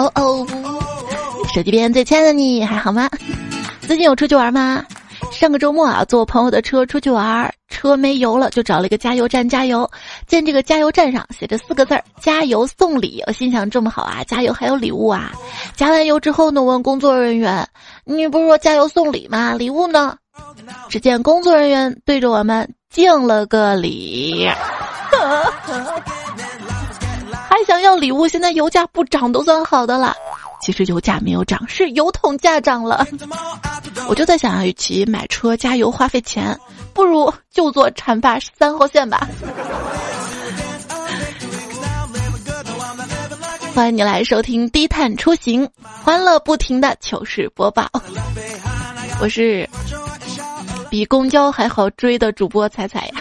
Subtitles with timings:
[0.00, 0.46] 哦哦，
[1.52, 3.06] 手机边最亲爱的你还好吗？
[3.82, 4.82] 最近有出去玩吗？
[5.30, 9.88] 上个周末啊，坐我朋友的车出去玩，车没油了，就找了一个加油站加油。
[10.26, 15.32] 见这个加油站上写着四个字儿“加油送礼”，我心想这么好啊，加油还有礼物啊！
[15.76, 17.68] 加完油之后呢，问工作人员
[18.04, 19.52] ：“你不是说加油送礼吗？
[19.52, 20.16] 礼物呢？”
[20.88, 24.48] 只见工作人员对着我们敬了个礼，
[27.80, 28.28] 要礼物？
[28.28, 30.14] 现在油价不涨都算好的了。
[30.62, 33.06] 其实油价没有涨，是油桶价涨了。
[34.08, 36.58] 我就在想，与其买车加油花费钱，
[36.92, 39.26] 不如就坐浐灞三号线吧。
[43.74, 45.66] 欢迎你来收听低碳出行，
[46.04, 47.88] 欢乐不停的糗事播报。
[49.20, 49.68] 我是
[50.90, 53.14] 比公交还好追的主播彩彩呀。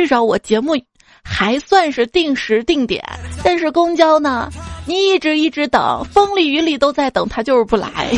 [0.00, 0.74] 至少我节目。
[1.22, 3.04] 还算是定时定点，
[3.44, 4.48] 但是公交呢，
[4.86, 8.10] 你一直一直等，风里雨里都在等，他就是不来。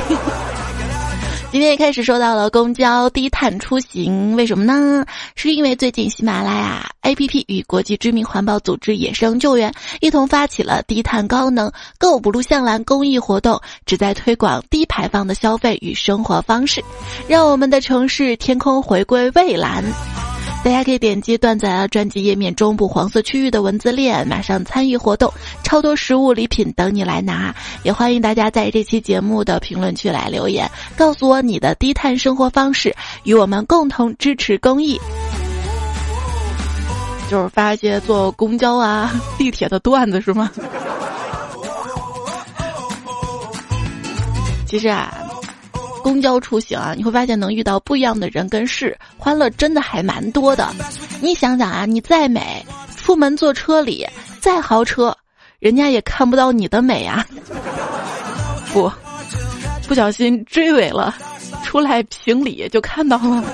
[1.50, 5.04] 今天一开始说到了公交低碳出行，为什么呢？
[5.34, 16.80] 是因为最近喜马拉雅 APP 与国际知名环保组织野生救援一同发起了低碳高能购不录向蓝公益活动，旨在推广低排放的消费与生活方式，
[17.26, 19.82] 让我们的城市天空回归蔚蓝。
[20.64, 25.32] 大家可以点击段子专辑页面中部黄色区域的文字链，马上参与活动，
[25.64, 27.52] 超多实物礼品等你来拿。
[27.82, 35.00] 也欢迎大家在这期节目的评论区来留言，告诉我你的低碳生活方式，与我们共同支持公益。
[37.28, 40.48] 就是发一些坐公交啊、地铁的段子是吗？
[44.64, 45.21] 其实啊。
[46.02, 50.68] 公交出行啊，你会发现能遇到不一样的人跟事，欢乐真的还蛮多的。
[51.20, 52.64] 你想想啊，你再美，
[52.96, 54.06] 出门坐车里
[54.40, 55.16] 再豪车，
[55.60, 57.24] 人家也看不到你的美啊。
[58.74, 58.90] 不，
[59.86, 61.14] 不小心追尾了，
[61.62, 63.44] 出来评理就看到了。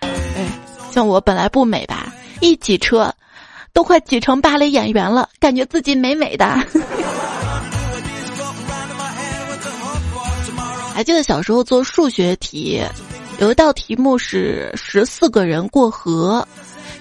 [0.00, 0.46] 哎，
[0.92, 3.10] 像我本来不美吧，一挤车，
[3.72, 6.46] 都快挤成芭蕾演员了，感觉自己美美的。
[10.96, 12.82] 还记得小时候做数学题，
[13.38, 16.48] 有一道题目是十四个人过河，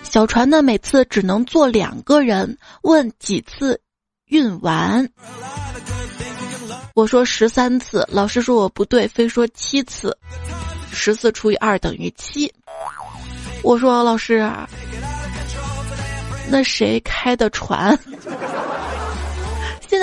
[0.03, 3.79] 小船呢每次只能坐两个人，问几次
[4.25, 5.09] 运完？
[6.93, 10.17] 我说十三次，老师说我不对，非说七次，
[10.91, 12.53] 十四除以二等于七。
[13.63, 14.45] 我说老师，
[16.49, 17.97] 那谁开的船？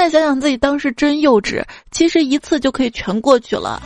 [0.02, 3.80] 再想想自己当时真幼稚，其实一次就可以全过去了。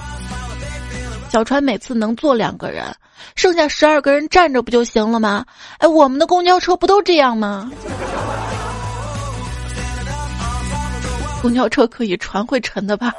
[1.29, 2.87] 小船每次能坐两个人，
[3.35, 5.45] 剩下十二个人站着不就行了吗？
[5.77, 7.71] 哎，我们的公交车不都这样吗？
[11.43, 13.13] 公交车可以，船会沉的吧？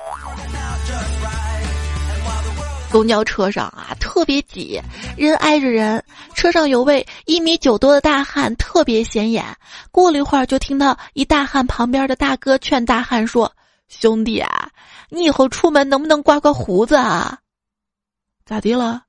[2.90, 4.81] 公交车上啊，特别挤，
[5.16, 6.03] 人挨着人。
[6.34, 9.46] 车上有位一米九多的大汉，特别显眼。
[9.92, 13.52] 过了一会儿，就听到一大汉旁边的大哥劝大汉说
[13.90, 14.70] ：“兄弟啊，
[15.09, 17.40] 你以后出门能不能刮刮胡子啊？
[18.46, 19.04] 咋的了？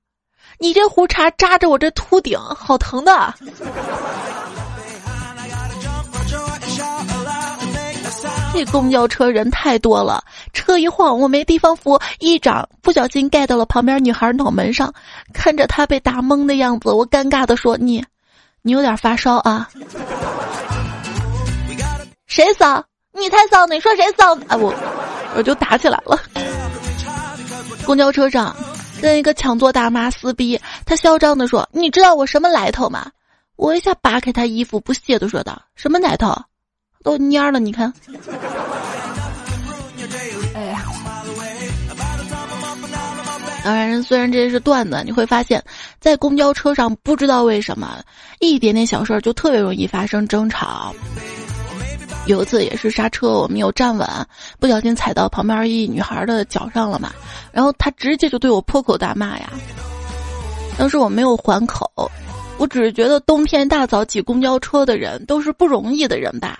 [0.59, 3.35] 你这胡茬扎着我这秃顶，好疼的。”
[8.59, 10.21] 这公交车人太多了，
[10.53, 14.93] 车一晃，我没地方扶，一掌不小心盖到了旁边女孩脑门上。
[15.33, 18.05] 看着她被打懵的样子，我尴尬的说：“你，
[18.63, 19.69] 你有点发烧啊？”
[22.27, 22.85] 谁骚？
[23.13, 23.65] 你才骚！
[23.67, 24.35] 你说谁骚？
[24.49, 24.75] 啊，我
[25.37, 26.19] 我就打起来了。
[27.87, 28.57] 公交车上
[29.01, 33.09] 跟一个抢座大妈撕逼，她嚣张的说：“你知道我什么来头吗？”
[33.55, 36.37] 我一下扒开她衣服，不屑的说道：“什么来头？”
[37.03, 37.93] 都蔫了，你看。
[40.55, 40.83] 哎呀，
[43.65, 45.63] 当然，虽然这些是段子，你会发现，
[46.01, 48.01] 在公交车上，不知道为什么，
[48.41, 50.95] 一点点小事儿就特别容易发生争吵。
[52.27, 54.09] 有一次也是刹车，我没有站稳，
[54.59, 57.13] 不小心踩到旁边一女孩的脚上了嘛，
[57.53, 59.51] 然后她直接就对我破口大骂呀。
[60.77, 62.11] 当时我没有还口，
[62.59, 66.59] 我只是觉得冬天大早挤公交车的人都是不容易的人吧。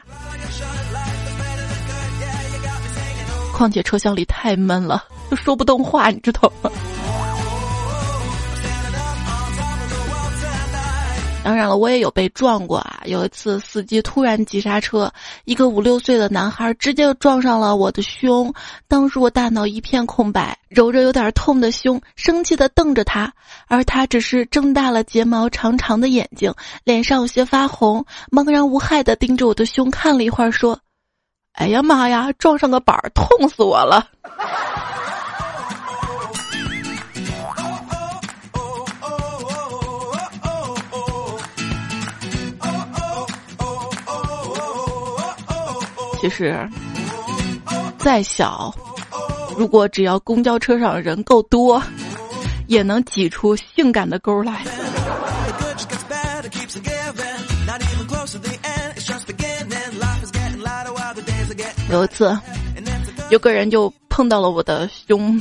[3.53, 6.71] 况且车厢里太闷了，都说不动话，你知道吗？
[11.45, 13.01] 当然了，我也有被撞过啊。
[13.07, 15.11] 有一次，司机突然急刹车，
[15.45, 18.53] 一个五六岁的男孩直接撞上了我的胸。
[18.87, 23.33] 当时我大脑一片空白，揉着有点痛的胸，生气的瞪着他，
[23.67, 26.53] 而他只是睁大了睫毛长长的眼睛，
[26.85, 30.79] 脸上有些发红，茫然无害的盯着我的胸看了一会儿，说
[31.55, 34.11] ：“哎呀妈呀，撞上个板儿，痛死我了。”
[46.29, 46.69] 是，
[47.99, 48.75] 再小，
[49.57, 51.83] 如果只要公交车上人够多，
[52.67, 54.63] 也能挤出性感的沟来。
[61.91, 62.39] 有一次，
[63.31, 65.41] 有个人就碰到了我的胸，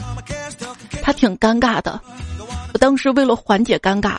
[1.04, 2.00] 他挺尴尬的。
[2.74, 4.18] 我当时为了缓解尴尬，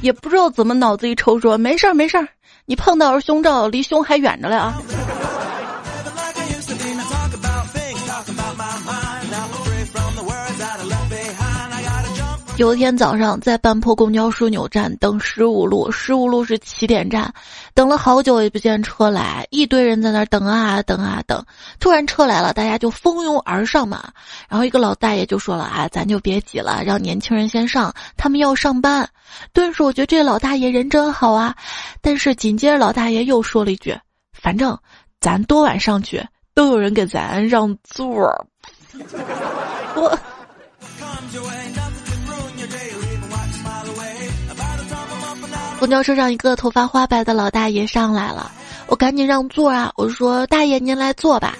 [0.00, 2.26] 也不知道怎么脑子一抽说：“没事儿，没事儿，
[2.64, 4.74] 你碰到是胸罩，离胸还远着嘞啊。”
[12.60, 17.32] 有一天早上在半坡公交枢纽站等十五路，十五路是起点站，
[17.72, 21.42] 等了好久也不见车来，一堆人在那等啊等啊等，
[21.80, 24.12] 突然车来了，大家就蜂拥而上嘛。
[24.46, 29.08] 然后一个老大爷就说了：“啊，咱就别挤了，让年轻人先上，他们要上班。”
[29.54, 31.56] 顿时我觉得这老大爷人真好啊。
[32.02, 33.98] 但是紧接着老大爷又说了一句
[34.38, 34.78] ：“反正
[35.18, 36.22] 咱多晚上去，
[36.52, 38.46] 都有人给咱让座。
[39.96, 40.18] ”我。
[45.80, 48.52] 公交车上，一个头发花白的老大爷上来了，
[48.86, 49.90] 我赶紧让座啊！
[49.96, 51.56] 我说：“大爷，您来坐吧。”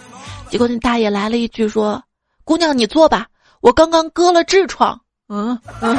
[0.50, 2.02] 结果那大爷来了一句说
[2.44, 3.26] ：“姑娘，你坐吧，
[3.62, 5.00] 我刚刚割了痔疮。”
[5.32, 5.96] 嗯 嗯，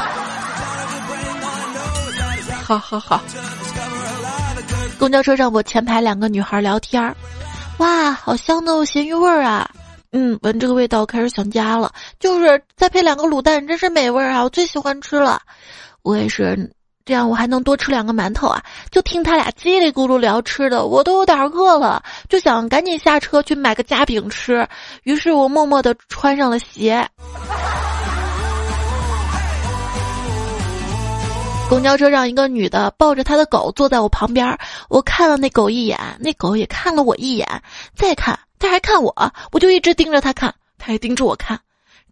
[2.63, 3.19] 好好好。
[4.99, 7.15] 公交车上，我前排两个女孩聊天儿，
[7.79, 9.67] 哇，好香的咸鱼味儿啊！
[10.11, 14.43] 嗯，闻这个味道开始想家了，就是再配两个卤蛋，真是美味啊！
[14.43, 15.41] 我最喜欢吃了，
[16.03, 16.71] 我也是。
[17.03, 18.63] 这样我还能多吃两个馒头啊！
[18.91, 24.67] 就听他俩叽里咕噜聊吃的，我都有点饿了，就想赶紧下车去买个夹饼吃。
[25.03, 27.07] 于是我默默的穿上了鞋。
[31.69, 34.57] 公交车上，一个女的抱着她的狗坐在我旁边，
[34.89, 37.47] 我看了那狗一眼，那狗也看了我一眼，
[37.95, 41.59] 再看，它还看我，我就一直盯着它看，它也盯着我看。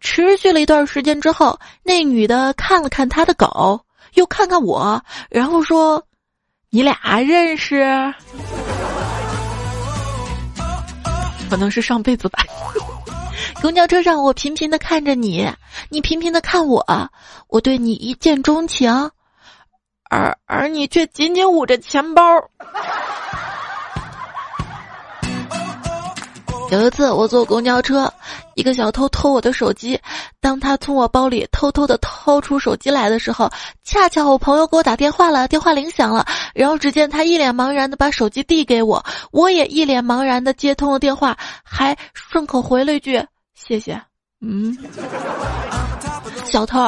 [0.00, 3.78] 持续了一段时间之后，那女的看了看她的狗。
[4.14, 6.04] 又看看我，然后说
[6.70, 7.84] ：“你俩认识？
[11.48, 12.44] 可能是上辈子吧。
[13.60, 15.46] ”公交车上，我频频的看着你，
[15.90, 17.10] 你频频的看我，
[17.48, 19.10] 我对你一见钟情，
[20.08, 22.22] 而而你却紧紧捂着钱包。
[26.70, 28.10] 有一次，我坐公交车。
[28.54, 29.98] 一个小偷偷我的手机，
[30.40, 33.50] 当他从我包里偷偷的掏出手机来的时候，
[33.82, 36.24] 恰巧我朋友给我打电话了，电话铃响了，
[36.54, 43.20] 然后只见他一脸茫然的把手机递给我，我也一脸茫然的接通了电话，还顺口回了一句
[43.54, 44.00] 谢谢。
[44.40, 44.76] 嗯，
[46.44, 46.78] 小偷，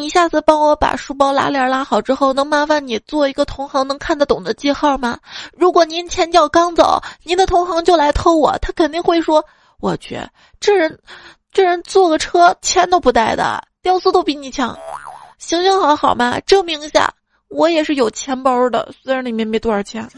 [0.00, 5.18] 你下次帮我把书包拉链拉好之后，能麻烦你做一个同行能看得懂的记号吗？
[5.56, 9.44] 如果您前脚刚走，您的同行就来偷我，他肯定会说。
[9.80, 10.20] 我去，
[10.58, 10.98] 这人，
[11.52, 14.76] 这人坐个车钱都不带的，屌丝都比你强，
[15.38, 17.14] 行行好好嘛，证明一下，
[17.48, 20.08] 我也是有钱包的，虽然里面没多少钱。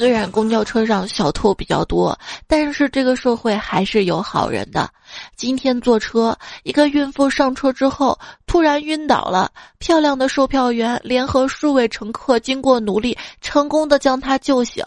[0.00, 4.88] 虽然公交车上小偷比较多，但是这个社会还是有好人的。
[5.36, 14.82] 今天坐车，一个孕妇上车之后突然晕倒了，漂亮的售票员联合数位乘客，经过努力，成功的将她救醒。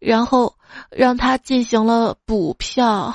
[0.00, 0.52] 然后
[0.90, 3.14] 让他进行了补票。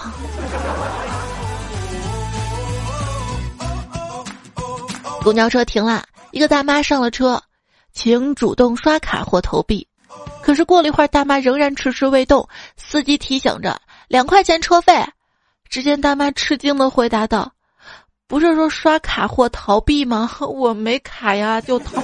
[5.21, 7.43] 公交车停了，一个大妈上了车，
[7.91, 9.85] 请主动刷卡或投币。
[10.47, 12.47] 可是过了一会儿，大妈仍然迟迟未动。
[12.77, 15.05] 司机提醒着：“两块钱车费。”
[15.67, 17.51] 只见大妈吃惊的回答道
[18.29, 20.31] ：“不是说刷卡或逃避吗？
[20.39, 22.01] 我没卡呀，就逃。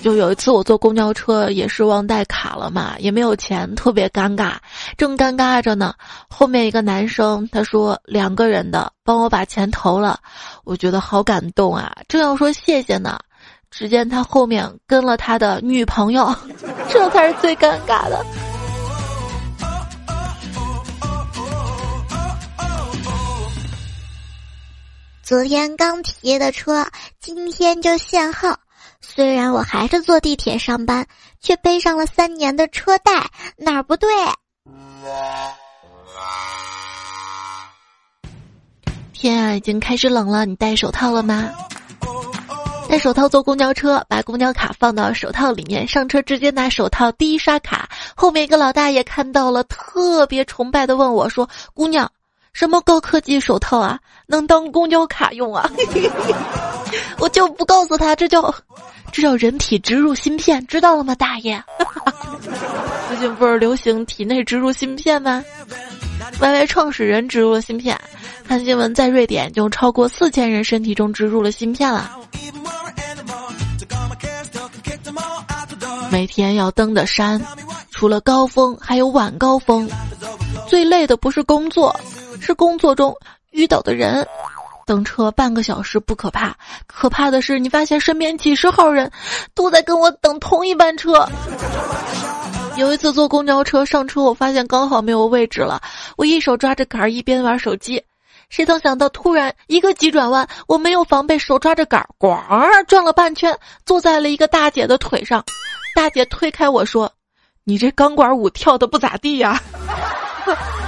[0.00, 4.52] 就有一次我坐公交车也是忘带卡了嘛，也没有钱，特别尴尬。
[4.96, 5.92] 正尴尬着呢，
[6.28, 10.20] 后面一个男生他说两个人的，帮我把钱投了，
[10.62, 11.92] 我觉得好感动啊！
[12.06, 13.18] 正要说谢谢呢，
[13.70, 16.34] 只见他后面跟了他的女朋友，
[16.88, 18.24] 这才是最尴尬的。
[25.22, 26.86] 昨天刚提的车，
[27.20, 28.56] 今天就限号。
[29.00, 31.06] 虽然我还是坐地铁上班，
[31.40, 34.08] 却背上了三年的车贷，哪儿不对？
[39.12, 41.50] 天啊，已经开始冷了，你戴手套了吗？
[42.96, 47.86] 戴手套坐公交车，把公交卡放到手套里面，上车直接拿手套第一刷卡。
[48.14, 52.10] 后面一个老大爷看到了，特别崇拜的问我说：“姑娘。”
[52.54, 55.70] 什么高科技手套啊，能当公交卡用啊？
[57.20, 58.42] 我就不告诉他，这叫
[59.12, 61.62] 这叫人体植入芯片，知道了吗，大爷？
[63.08, 65.44] 最近不是流行体内植入芯片吗
[66.40, 67.98] ？Y Y 创始人植入了芯片，
[68.46, 72.10] 看新闻，在瑞典就超过四千人身体中植入了芯片了。
[76.10, 77.40] 每天要登的山，
[77.90, 79.88] 除了高峰，还有晚高峰。
[80.68, 81.94] 最累的不是工作。
[82.38, 83.16] 是工作中
[83.50, 84.24] 遇到的人，
[84.84, 86.54] 等车半个小时不可怕，
[86.86, 89.10] 可怕的是你发现身边几十号人
[89.52, 91.28] 都在跟我等同一班车。
[92.76, 95.80] 有一次坐公交车上车，我发现刚好没有位置了，
[96.16, 98.02] 我一手抓着杆儿一边玩手机，
[98.50, 105.42] 谁曾想到突然一个急转弯，我没有防备，手抓着杆儿，咣转了半圈，坐在了一个大姐的腿上。
[105.94, 107.10] 大姐推开我说
[107.64, 109.58] ：“你这钢管舞跳的不咋地呀。”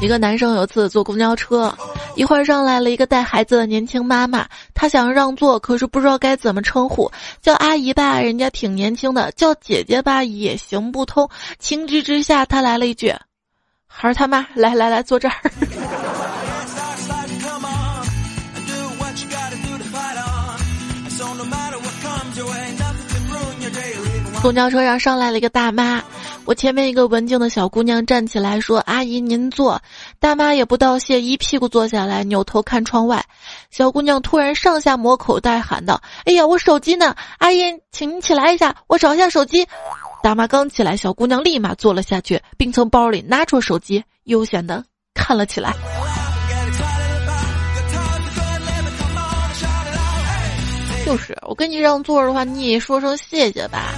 [0.00, 1.72] 一个男生有次坐公交车，
[2.14, 7.10] 一会儿上来了一个带孩子的年轻妈妈，他想让座，可是不知道该怎么称呼，
[7.42, 11.28] 叫阿姨吧，人家挺年轻的；叫姐姐吧，也行不通。
[11.58, 13.14] 情急之下，他来了一句
[13.86, 15.34] ：“孩儿他妈，来来来，坐这儿。”
[24.42, 26.02] 公交车上上来了一个大妈。
[26.46, 29.80] 我前面一个文静的小姑娘站起来说：“阿姨您坐。”
[30.18, 33.22] 大妈也不道谢，一屁股坐下来，扭头看窗外。
[33.70, 37.14] 小姑娘突然上下摸口袋，喊道：“哎呀，我手机呢？
[37.38, 39.66] 阿姨，请您起来一下，我找一下手机。”
[40.22, 44.82] 大妈刚起来，小姑娘立马坐了下去，并从包里拿出手机，悠闲的
[45.14, 45.74] 看了起来。
[51.04, 53.92] 就是我跟你让座的话，你也说声谢谢吧。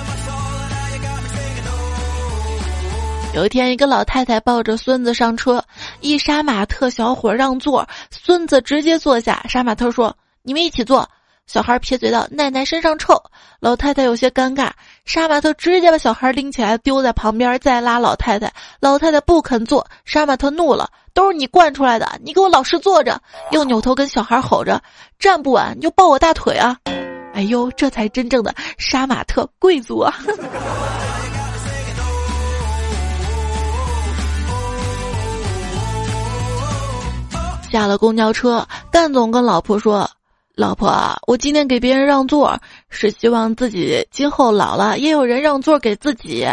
[3.35, 5.65] 有一天，一个老太太抱着孙子上车，
[6.03, 9.43] 一杀马特小伙让座，孙子直接坐下。
[9.49, 11.09] 杀马特说：“你们一起坐。”
[11.47, 13.21] 小孩撇嘴道：“奶奶身上臭。”
[13.59, 14.71] 老太太有些尴尬，
[15.07, 18.53] 杀马特直接把小孩拎起来丢在旁边，再拉老太太。
[18.81, 23.19] 老太太不肯坐，杀马特怒了：“都是你惯出来的，你给我老实坐着！”
[23.51, 24.79] 又扭头跟小孩吼着
[25.19, 26.77] ：“站不稳你就抱我大腿啊！”
[27.33, 30.15] 哎呦，这才真正的杀马特贵族啊！
[37.73, 40.07] 下了公交车，干总跟老婆说
[40.55, 42.61] ：“老婆，我今天给别人让座，
[42.91, 46.47] 是希望自己今后老了也有人让座给自己。”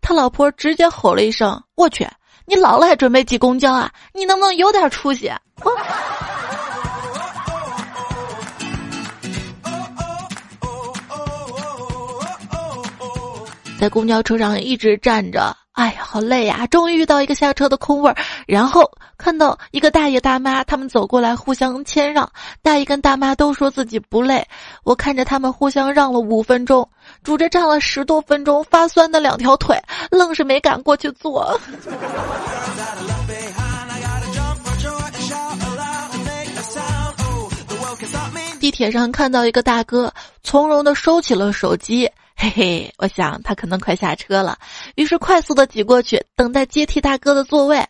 [0.00, 2.08] 他老婆直接吼了一声：“我去，
[2.46, 3.92] 你老了还准备挤公交啊？
[4.14, 5.30] 你能不能有点出息？”
[13.78, 15.54] 在公交车上一直站着。
[15.76, 16.66] 哎呀，好累呀！
[16.68, 18.16] 终于遇到一个下车的空位儿，
[18.46, 22.26] 然后看到一个大爷大妈，他们走过来互相谦让。
[22.62, 24.48] 大爷跟大妈都说自己不累，
[24.84, 26.88] 我看着他们互相让了五分钟，
[27.22, 29.78] 拄着站了十多分钟，发酸的两条腿，
[30.10, 31.60] 愣是没敢过去坐。
[38.58, 40.10] 地铁上看到一个大哥，
[40.42, 42.10] 从容的收起了手机。
[42.38, 44.58] 嘿嘿，我想他可能快下车了，
[44.94, 47.82] 于是快速的挤过去，等待接替大哥的座位。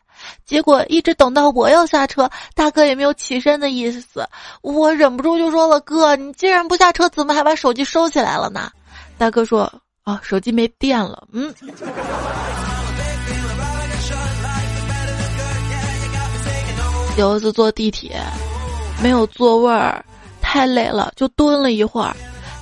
[0.46, 4.26] 结果一直等到我要下车，大哥也没有起身的意思。
[4.62, 8.70] 我忍不住就说了：“哥，你既然不下车，怎么还把手机收起来了呢？”
[9.18, 9.70] 大哥说
[10.04, 11.52] ：“啊，手机没电了。”嗯。
[17.18, 18.22] 有一次坐地铁，
[19.02, 20.04] 没有座位儿，
[20.40, 22.14] 太累了，就蹲了一会儿。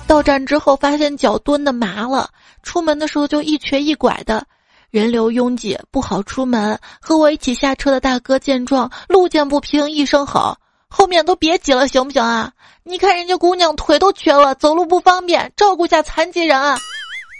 [0.07, 2.29] 到站之后，发现脚蹲的麻了，
[2.63, 4.45] 出门的时候就一瘸一拐的，
[4.91, 6.79] 人流拥挤，不好出门。
[7.01, 10.57] 和我一起下车的大哥见状，路见不平一声吼
[10.87, 12.51] ：“后面都别挤了，行不行啊？
[12.83, 16.77] 你看人家姑娘腿都瘸了，走路不方便，照顾下残疾人啊！”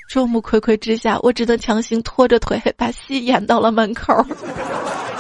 [0.10, 4.14] 众目睽睽之下，我只能强行拖着腿把戏演到了门口。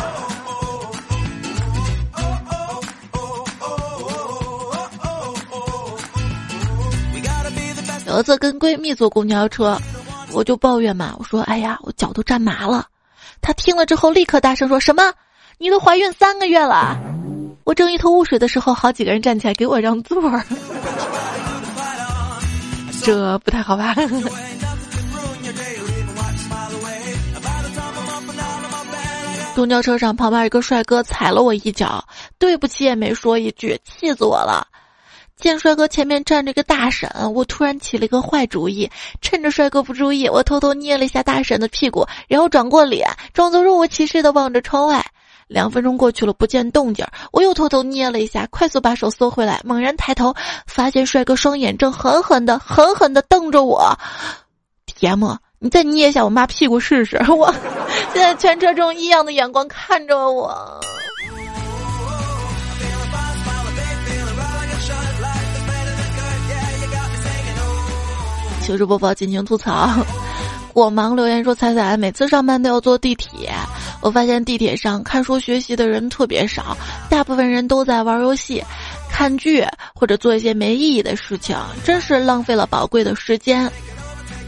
[8.15, 9.77] 儿子跟闺蜜坐公交车，
[10.31, 12.87] 我就抱怨嘛，我说：“哎呀，我脚都站麻了。”
[13.41, 15.13] 他听了之后立刻大声说：“什么？
[15.57, 16.97] 你都怀孕三个月了？”
[17.65, 20.41] 我正一头雾水的时候，好几个人站起来给我让座儿，
[23.03, 23.93] 这不太好吧？
[29.55, 32.01] 公交车上旁边一个帅哥踩了我一脚，
[32.39, 34.65] 对不起也没说一句，气死我了。
[35.39, 38.89] 见帅哥前面站着个大婶，我突然起了一个坏主意，
[39.21, 45.05] 趁着帅哥不注意，我偷偷捏了一下大婶的屁股，然后转过脸，装作若无其事的望着窗外。
[45.47, 50.33] 两分钟过去了，不见动静，我又偷偷捏了一下，快速把手缩回来，猛然抬头，
[50.65, 53.95] 发现帅哥双眼正狠狠的、狠狠的瞪着我。
[54.87, 55.37] 天么？
[55.59, 57.17] 你再捏一下我妈屁股试试！
[57.31, 57.53] 我
[58.13, 60.79] 现在全车中异样的眼光看着我。
[68.65, 69.91] 糗事播报，尽情吐槽。
[70.73, 73.51] 我忙留言说：“彩彩每次上班都要坐地铁，
[74.01, 76.75] 我发现地铁上看书学习的人特别少，
[77.07, 78.63] 大部分人都在玩游戏、
[79.07, 83.71] 看剧或者做一些没意义的事情，真是浪费了宝贵的时间。”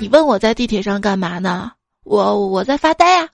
[0.01, 1.71] 你问我在地铁上干嘛呢？
[2.03, 3.29] 我我在发呆啊。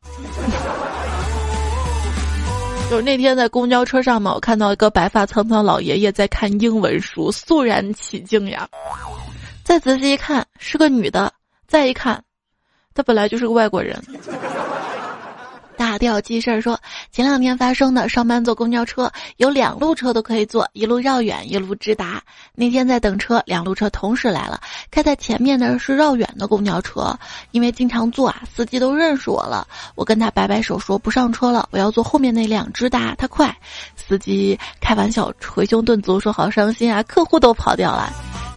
[2.90, 8.68] 就是那天在公交车上嘛，我看到一个白发苍苍老爷爷在看英文书，肃然起敬呀。
[9.64, 11.32] 再仔细一看，是个女的；
[11.68, 12.22] 再一看，
[12.94, 14.02] 他本来就是个外国人。
[15.76, 16.80] 大调记事儿说，
[17.12, 22.22] 前两天发生的，上班坐公交车，有两路车都可以坐，一路绕远，一路直达。
[22.54, 27.18] 那天在等车，两路车同时来了，开在前面的是绕远的公交车，
[27.52, 29.68] 因为经常坐啊，司机都认识我了。
[29.96, 33.56] 我跟他摆摆手说不上车了，我要坐后面那辆直达，它快。
[33.96, 38.14] 司机开玩笑，捶胸顿足说好伤心啊，客户都跑掉了。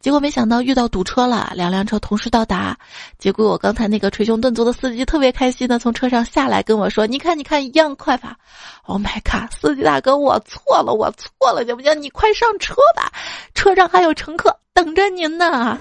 [0.07, 2.79] 结果没想到遇到堵车了，两辆车同时到达。
[3.19, 8.37] 结果我刚才那个捶胸顿足的司机特别开心的从车上下来跟我说：“你看，你看，一样快吧
[8.85, 12.01] ！”Oh my god，司机大哥，我错了，我错了，行不行？
[12.01, 13.11] 你快上车吧，
[13.53, 15.77] 车上还有乘客等着您呢。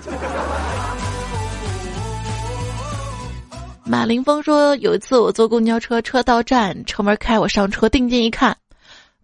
[3.84, 8.58] 马林峰说：“有一次我坐公交车，车到站，车门开，我上车，定睛一看。”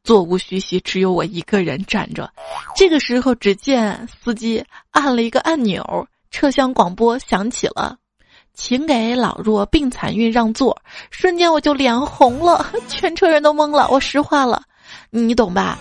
[0.04, 2.30] 座无虚席，只有我一个人站着。
[2.76, 7.96] 这个时候，只见司机按了一个按钮，车厢广播响起了
[8.56, 10.76] ：“请给老弱病残孕让座。”
[11.12, 13.88] 瞬间我就脸红了， 全车人都懵了。
[13.92, 14.64] 我实话了，
[15.12, 15.78] 你懂吧？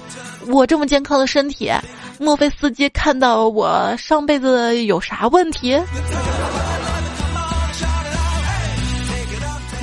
[0.48, 1.70] 我这么健康的身体，
[2.18, 5.80] 莫非司机看到我上辈子有啥问题？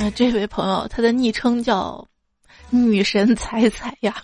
[0.00, 2.07] 那这位朋友，他的昵称叫。
[2.70, 4.14] 女神踩踩呀，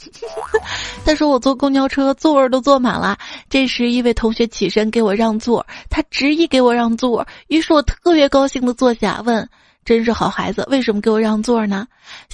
[1.04, 3.16] 他说我坐公交车座位都坐满了。
[3.48, 9.48] 这时一位同学起身给我让座，他执意给我让座，于是我特别高兴的坐下，问
[9.84, 11.86] ：“真是好孩子，为什么给我让座呢？”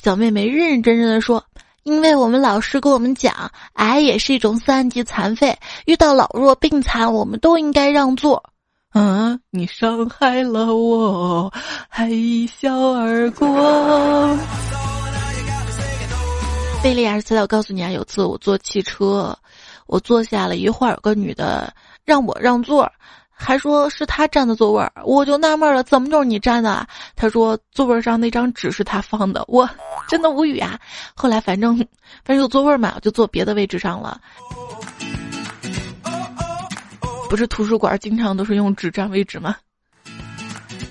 [0.02, 1.44] 小妹妹认认真真的说
[1.84, 8.42] ：“因为我们老师跟我们讲，癌也是一种三级残废，遇到老弱病残，我们都应该让座。”
[8.92, 11.52] 嗯，你伤害了我，
[11.88, 13.46] 还一笑而过。
[16.82, 19.36] 贝利亚斯，料告诉你啊，有次我坐汽车，
[19.86, 21.70] 我坐下了一会儿，有个女的
[22.06, 22.90] 让我让座，
[23.30, 26.86] 还说是她占的座位儿，我就纳闷了，怎么就是你占的？
[27.14, 29.68] 她说座位上那张纸是她放的，我
[30.08, 30.80] 真的无语啊。
[31.14, 31.76] 后来反正
[32.24, 34.18] 反正有座位嘛，我就坐别的位置上了。
[37.28, 39.54] 不是图书馆经常都是用纸占位置吗？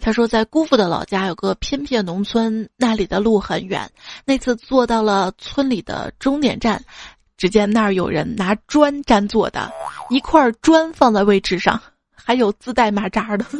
[0.01, 3.89] 他说，在姑父的老家有个偏僻农村，那里的路很远。
[4.25, 6.83] 那次坐到了村里的终点站，
[7.37, 9.71] 只见那儿有人拿砖占座的，
[10.09, 11.79] 一块砖放在位置上，
[12.13, 13.45] 还有自带马扎的。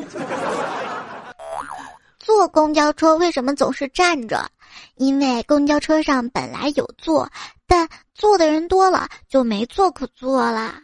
[2.20, 4.50] 坐公交车为什么总是站着？
[4.96, 7.30] 因为公交车上本来有座，
[7.68, 10.76] 但坐的人多了，就没座可坐了。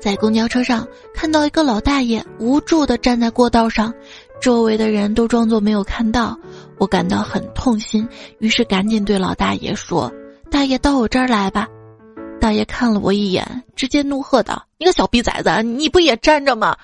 [0.00, 3.92] 在公交车上看到一个老大爷无助的站在过道上，
[4.40, 6.38] 周围的人都装作没有看到，
[6.78, 8.08] 我感到很痛心，
[8.38, 10.10] 于是赶紧对老大爷说
[10.50, 11.66] ：“大爷到我这儿来吧。”
[12.40, 16.76] 大爷看了我一眼，直接怒喝道：“你个小逼崽子，你不也站着吗？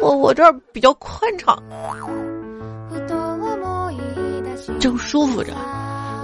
[0.00, 1.56] 我我这儿比较宽敞，
[4.80, 5.52] 正舒服着。”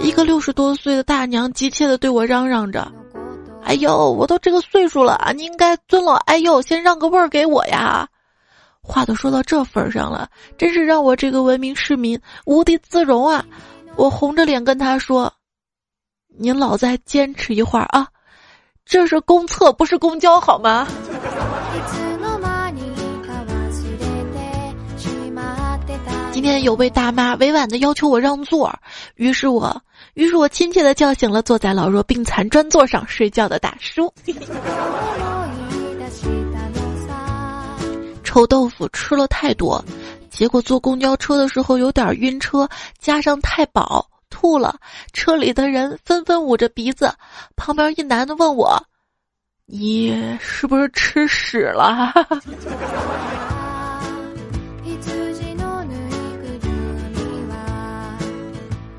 [0.01, 2.91] 一个六十多岁的大娘急切的对我嚷嚷着。
[3.63, 5.31] 哎呦，我都这个岁数了啊！
[5.31, 8.07] 你应该尊老爱幼，先让个位儿给我呀。
[8.81, 13.45] 话都说到这份上了，真是让我这个文明市民无地自容啊！
[13.95, 15.31] 我红着脸跟他说
[16.37, 18.07] ：“您老再坚持一会儿啊。”
[18.83, 20.87] 这是公厕，不是公交，好吗？
[26.41, 28.73] 今天有位大妈委婉的要求我让座，
[29.13, 29.79] 于是我，
[30.15, 34.11] 于是我亲切的叫醒了坐在老弱病残专座上睡觉的大叔。
[38.23, 39.85] 臭豆腐吃了太多，
[40.31, 44.75] 结果坐公交车的时候有点晕车，加上太饱吐了。
[45.13, 47.13] 车里的人纷纷捂着鼻子，
[47.55, 48.83] 旁边一男的问我
[49.69, 52.11] ：“你是不是吃屎了？”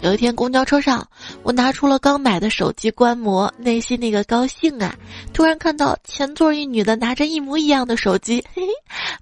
[0.02, 1.06] 有一天公交车上，
[1.44, 4.92] 我拿出了刚买的手机观摩，内心那个高兴啊！
[5.32, 8.68] 突然看到前座一女的拿着一模一样的手机， 嘿嘿，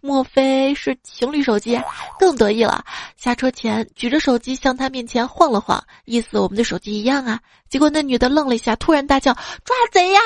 [0.00, 1.78] 莫非是情侣手机？
[2.18, 2.82] 更得意了。
[3.14, 7.38] 下车前举着手机向她面前晃了晃，意思我们的手机一样啊。
[7.68, 10.20] 结果那女的愣了一下，突然大叫：“抓贼呀！”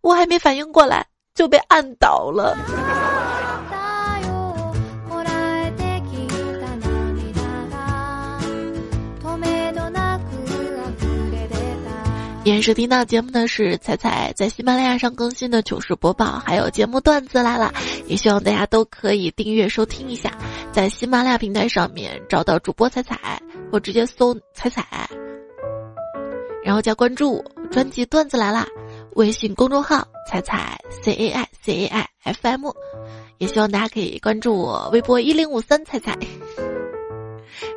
[0.00, 2.56] 我还没反应过来，就被按倒了。
[12.50, 17.72] 天收听到节目的是彩彩在喜马拉雅上更新的糗事播报，还有节目段子来了，
[18.06, 20.36] 也希望大家都可以订阅收听一下，
[20.72, 25.08] 在喜马拉雅平台上面找到主播彩彩，或直接搜彩彩，
[26.64, 28.66] 然后加关注，专辑段子来啦，
[29.14, 32.70] 微信公众号彩彩 C A I C A I F M，
[33.38, 36.18] 也希望大家可以关注我微博一零五三彩彩。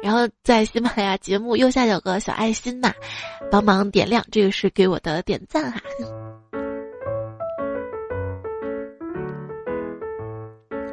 [0.03, 2.93] 然后在喜马拉雅节目右下角有个小爱心嘛，
[3.49, 5.79] 帮忙点亮，这个是给我的点赞哈。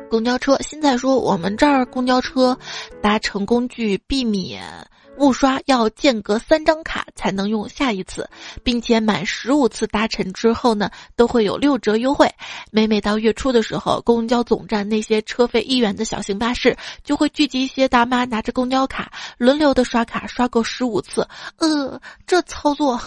[0.08, 2.56] 公交车，现在说我们这儿公交车
[3.02, 4.62] 搭乘工具避免。
[5.20, 8.28] 误刷要间隔三张卡才能用下一次，
[8.64, 12.26] 并且满十五次搭乘之后呢，都会有六折优惠。
[12.72, 21.28] 每每到月初的时候，公交总站那些车费一元的小型巴士就会聚集一些大妈，拿着公交卡轮流的刷卡，刷够十五次。
[21.58, 22.98] 呃，这操作，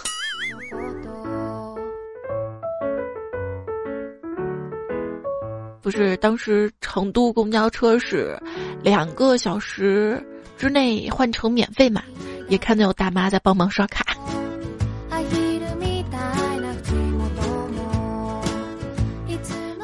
[5.82, 8.40] 不是当时成都公交车是
[8.82, 10.24] 两个小时。
[10.56, 12.02] 之内换成免费码，
[12.48, 14.04] 也看到有大妈在帮忙刷卡。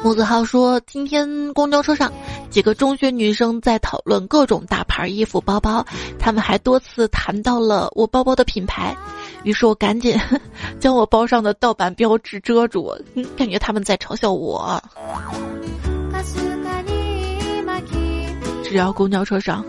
[0.03, 2.11] 木子浩说：“今天公交车上，
[2.49, 5.85] 几个中学女生在讨论各种大牌衣服、包包，
[6.17, 8.97] 他们还多次谈到了我包包的品牌。
[9.43, 10.19] 于是我赶紧
[10.81, 12.91] 将我包上的盗版标志遮住，
[13.37, 14.81] 感觉他们在嘲笑我。
[18.63, 19.63] 只要公交车上。”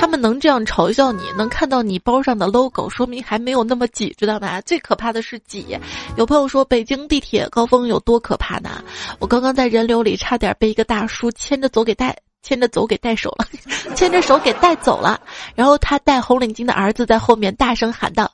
[0.00, 4.60] 他们能这样嘲笑你，能看到你包上的 logo，说明还没有那么挤，知道吧？
[4.60, 5.76] 最可怕的是挤。
[6.16, 8.80] 有朋友说北京地铁高峰有多可怕呢？
[9.18, 13.46] 我刚刚在人流里差点被一个大叔牵着走给带，牵着走给带手了，
[13.96, 15.20] 牵着手给带走了。
[15.56, 18.30] 然后他戴红领巾的儿子在后面大声喊道：“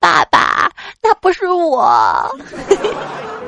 [0.00, 0.72] 爸爸，
[1.02, 2.34] 那不是我。”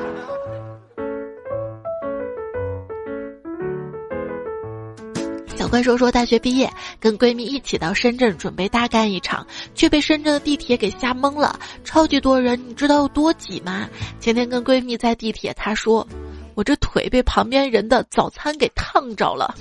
[5.65, 13.89] 小怪兽说：“大学毕业，跟闺蜜一起到深圳准备大干一场，却被深圳的地铁给吓懵了，超级多人，你知道有多挤吗？
[14.19, 16.07] 前天跟闺蜜在地铁，她说
[16.53, 19.55] 我这腿被旁边人的早餐给烫着了。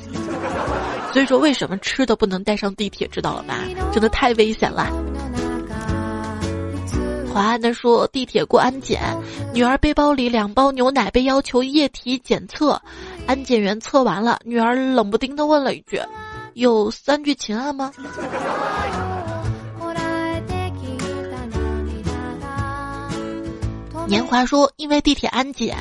[1.14, 3.60] 所以说，为什么吃的不能带上地铁，知道了吧？
[3.90, 4.92] 真的太危险了。”
[7.32, 9.00] 华安的说：“地铁过安检，
[9.54, 12.78] 女儿背包里两包牛奶被要求液体检测。”
[13.26, 16.00] 安检员测完了，女儿冷不丁的问了一句
[16.54, 17.90] ：“有三聚氰胺吗？”
[24.06, 25.74] 年华说：“因为地铁安检，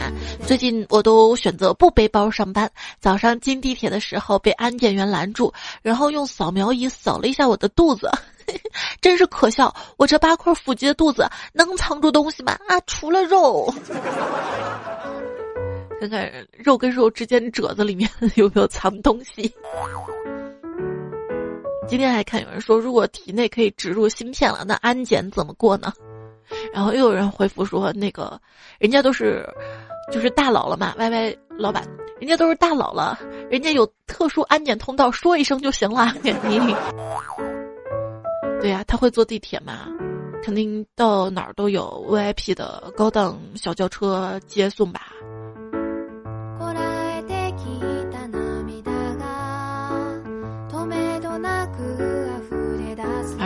[0.47, 2.71] 最近我都选择不背包上班。
[3.01, 8.09] 早上进地铁的时候被安检员拦住，然后用扫描仪扫了一下我的肚子，
[9.01, 9.75] 真是可笑！
[9.97, 12.53] 我这八块腹肌的肚子能藏住东西吗？
[12.69, 13.71] 啊，除了肉。”
[16.09, 19.53] 看看肉跟肉之间褶子里面 有没有藏东西。
[21.87, 25.91] 今天还看有人说，如果体内可以植入芯片了，那安检怎么过呢？
[26.73, 28.39] 然后又有人回复说，那个
[28.79, 29.47] 人家都是
[30.11, 31.87] 就是大佬了嘛，Y Y 老板，
[32.19, 36.13] 人家都是大佬了，人家有特殊安检通道，说一声就行了。
[38.61, 39.87] 对呀，他会坐地铁吗？
[40.41, 45.13] 肯定到哪儿都有 VIP 的高档小轿车接送吧。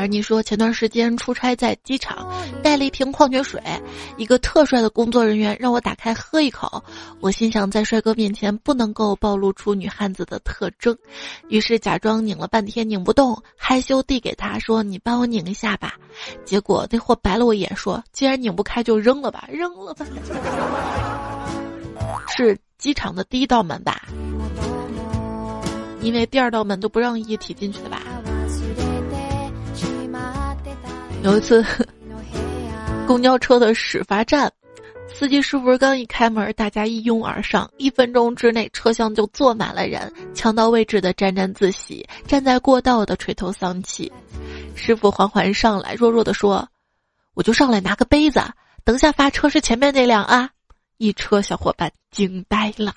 [0.07, 2.27] 你说前段时间出差在机场，
[2.63, 3.61] 带了一瓶矿泉水，
[4.17, 6.83] 一个特帅的工作人员让我打开喝一口，
[7.19, 10.97] 我心想在帅哥面前不能够暴露出女汉子的特征，
[11.49, 15.95] 于是假装拧了半天拧不动，害羞递给他说：“你帮我拧一下吧。”
[16.45, 20.05] 结果那货白了我一眼说：“既然拧不开就扔了吧，扔了吧。
[22.35, 24.03] ”是机场的第一道门吧？
[26.01, 28.01] 因为第二道门都不让液体进去的吧？
[31.27, 31.61] 有一次，
[33.05, 34.49] 公交车的始发站，
[35.13, 44.09] 司机师傅刚一开门，大家一拥而上，一分钟之内车厢就坐满了人，抢到位置的沾沾自喜，站在过道的垂头丧气。
[44.73, 46.65] 师傅缓缓上来，弱弱的说
[47.35, 48.41] ：“我就上来拿个杯子，
[48.85, 50.49] 等下发车是前面那辆啊。”
[50.95, 52.93] 一车小伙伴惊呆了，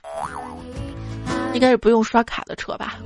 [1.53, 2.97] 应该是不用刷卡的车吧。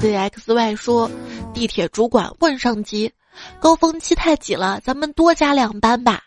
[0.00, 1.10] ZXY 说
[1.52, 3.12] ：“地铁主管问上级，
[3.58, 6.22] 高峰期太挤了，咱们多加两班吧。”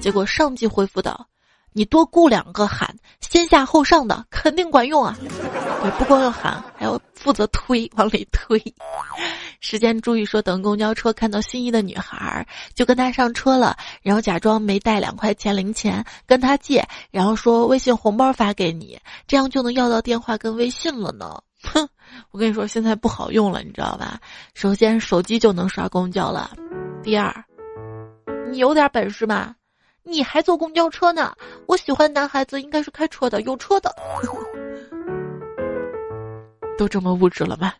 [0.00, 1.26] 结果上级回复道
[1.74, 5.16] ：“你多雇两个喊先下后上的，肯定管用啊！
[5.20, 8.62] 对，不光要喊，还要负责推，往里推。”
[9.60, 21.40] 时间注意说，等公交车看到心仪的女孩，就跟她上车了，然后假装没带两块钱零钱跟她借，然后说微信红包发给你，这样就能要到电话跟微信了呢。
[21.62, 21.88] 哼，
[22.30, 24.20] 我跟你说，现在不好用了，你知道吧？
[24.54, 26.50] 首先手机就能刷公交了，
[27.02, 27.44] 第二，
[28.50, 29.54] 你有点本事吗？
[30.04, 31.34] 你还坐公交车呢？
[31.66, 33.94] 我喜欢男孩子应该是开车的，有车的。
[36.78, 37.74] 都这么物质了吗？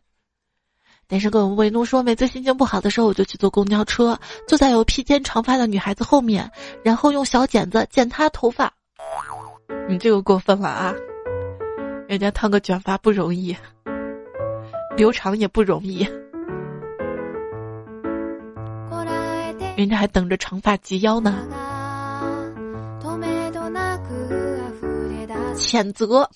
[1.08, 6.50] 男生跟我们唯奴说，每次心情不好的时候，我就去坐公交车，坐在有披肩长发的女孩子后面，
[6.82, 8.70] 然后用小剪子剪她头发。
[9.88, 10.94] 你这个过分了啊！
[12.08, 13.54] 人家烫个卷发不容易，
[14.96, 16.08] 留长也不容易，
[19.76, 21.46] 人家还等着长发及腰呢。
[25.54, 26.26] 谴责。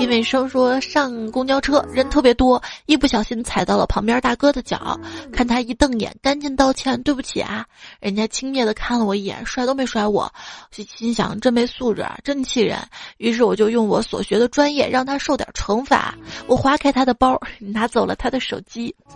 [0.00, 5.00] 因为生说上公交车人特别多，一不小心踩到了旁边大哥的脚，
[5.32, 7.64] 看他一瞪眼，赶紧道歉，对不起啊！
[8.00, 10.30] 人家轻蔑的看了我一眼，甩都没甩我，
[10.70, 12.78] 心想真没素质啊，真气人。
[13.16, 16.14] 于是我就用我所学的专业让他受点惩罚，
[16.46, 18.94] 我划开他的包， 拿走了他的手机。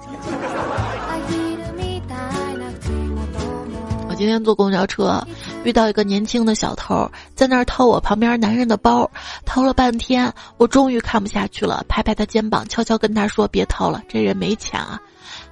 [4.08, 5.22] 我今天坐公交车。
[5.64, 9.10] 遇到一个年轻的小偷，在那儿掏我旁边男人的包，
[9.44, 14.98] 掏了半天，我终于看不下去了，拍拍他肩膀，悄悄跟他说：“别掏了，这人没钱啊。”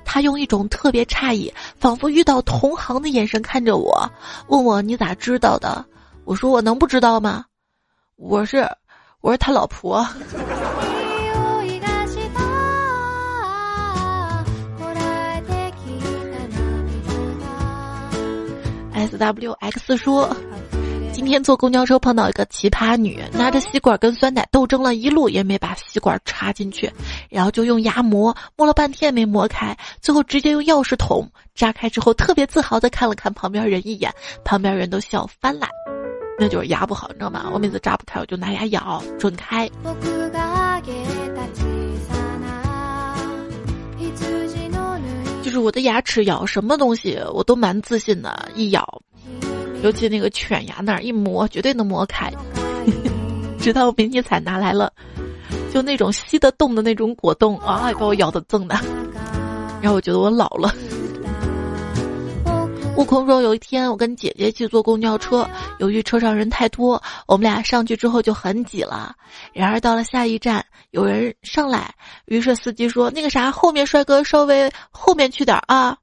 [0.07, 4.11] 他用一种特别诧异，仿佛遇到同行的眼神看着我，
[4.47, 5.85] 问我：“你咋知道的？”
[6.25, 7.45] 我说：“我能不知道吗？
[8.17, 8.67] 我是，
[9.21, 10.07] 我是他老婆。”
[18.97, 20.35] S W X 说
[21.13, 26.91] ：“今天坐公交车碰到一个奇葩女，拿着吸管跟酸奶斗争了一路，也没把吸管插进去，
[27.29, 34.11] 然后就用牙磨磨了半天没磨开，最后直接用钥匙捅扎开之后，特别自豪的看了看旁边人一眼，
[34.43, 35.67] 旁边人都笑翻了。
[36.39, 37.51] 那就是牙不好，你知道吗？
[37.53, 39.69] 我每次扎不开，我就拿牙咬准开。”
[45.59, 49.03] 我的牙齿咬什么东西我都蛮自信的，一咬，
[49.83, 52.33] 尤其那个犬牙那儿一磨，绝对能磨开。
[53.59, 54.93] 直到迷你彩拿来了，
[55.73, 58.77] 就那种吸得动的那种果冻啊，把我咬的锃的，
[59.81, 60.73] 然后我觉得我老了。
[62.97, 65.47] 悟空说：“有一天，我跟姐姐去坐公交车，
[65.79, 69.15] 由于车上人太多，我们俩上去之后就很挤了。
[69.53, 75.99] 然而到了下一站，有人上来，于是司机说：‘那个啥，后面帅哥稍微后面去点啊。’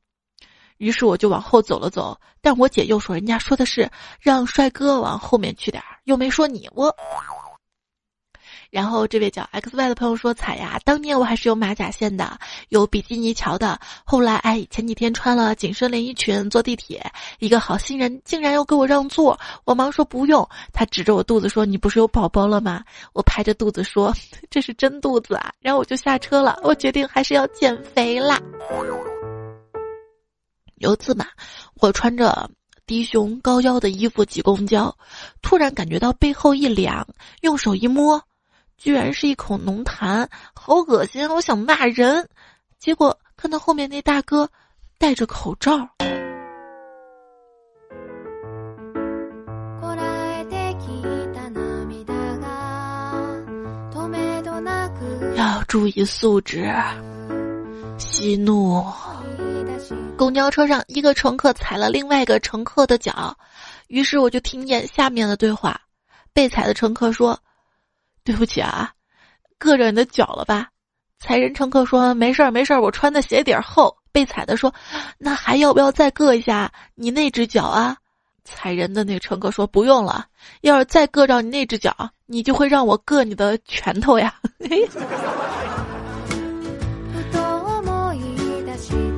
[0.78, 6.96] 于是我就往后走了走，但我姐又说，人家说的是让帅哥往后面去点又没说你我。”
[8.74, 13.80] 然后这位叫 X Y 的朋友说：“彩呀，当年我还是有马甲线的，有比基尼桥的。
[14.04, 17.06] 后来，哎，前几天穿了紧身连衣裙坐地铁，
[17.38, 20.44] 一个好心人竟然要给我让座，我忙说不用。
[20.74, 22.84] 他指着我肚子说：‘你不是有宝宝了吗？’
[23.14, 24.12] 我拍着肚子说
[24.50, 26.60] ：‘这是真肚子啊！’然后我就下车了。
[26.64, 28.42] 我决定还是要减肥啦。
[30.78, 31.28] 有次嘛，
[31.76, 32.50] 我穿着
[32.88, 34.92] 低胸高腰的衣服挤公交，
[35.44, 37.08] 突然感觉到背后一凉，
[37.42, 38.20] 用手一摸。”
[38.78, 42.28] 居然是一口浓痰好恶心我想骂人。
[42.80, 44.50] 结果看到后面那大哥
[44.98, 45.88] 戴着口罩
[55.36, 56.70] 要注意素质
[57.98, 58.84] 息怒。
[60.18, 63.36] 公交车上一个乘客踩了另外一个乘客的脚
[63.88, 65.80] 于是我就听见下面的对话。
[66.34, 67.40] 被踩的乘客说
[68.24, 68.92] 对不起啊，
[69.60, 70.70] 硌着你的脚了吧？”
[71.20, 74.74] 踩人乘客说：“没事儿，没事儿，我穿的鞋底厚。”被踩的说
[75.18, 77.98] ：“那还要不要再硌一下你那只脚啊？”
[78.46, 80.28] 踩人的那乘客说：“不用了，
[80.62, 84.36] 要是再硌着你那只脚，你就会让我硌你的拳头呀。”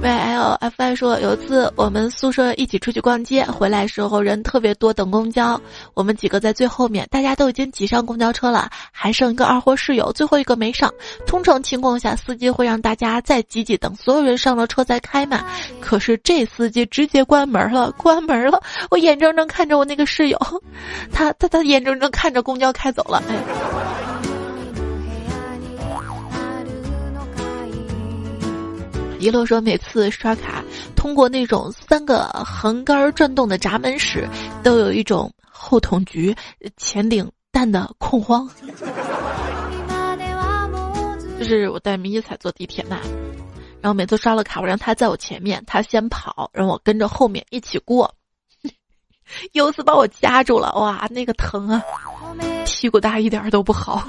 [0.05, 5.59] 喂 L F I 说，有一次我们宿舍一起出去逛街，回来时候人特别多，等公交，
[5.95, 10.93] 我们几个在最后面，大家都已经挤上公交车了，还剩一个二货室友，最后一个没上。
[11.25, 15.43] 通常情况下，司机会让大家再挤挤，等所有人上了车再开嘛。
[15.81, 20.39] 可是这司机直接关门了，关门了，我眼睁睁看着我那个室友，
[21.11, 23.94] 他他他眼睁睁看着公交开走了，哎。
[29.25, 30.63] 一路说，每次刷卡
[30.95, 34.29] 通过那种三个横杆转动的闸门时，
[34.61, 36.35] 都有一种后桶局
[36.77, 38.47] 前顶蛋的恐慌。
[41.39, 42.99] 就是我带迷彩坐地铁嘛，
[43.81, 48.13] 然后每次刷了卡，我让他在我前面，他先跑，让我跟着后面一起过。
[49.53, 51.81] 有次把我夹住了，哇，那个疼啊！
[52.63, 54.07] 屁股大一点都不好。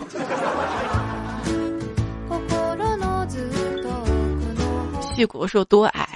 [5.17, 6.07] 屁股是有多矮？